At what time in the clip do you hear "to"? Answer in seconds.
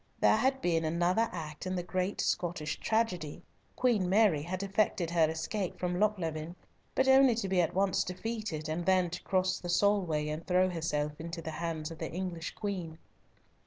7.35-7.47, 9.11-9.21